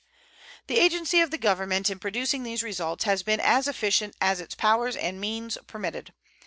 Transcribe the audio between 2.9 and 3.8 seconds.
has been as